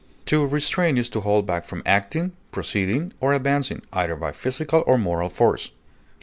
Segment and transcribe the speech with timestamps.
[0.25, 4.97] To restrain is to hold back from acting, proceeding, or advancing, either by physical or
[4.97, 5.73] moral force.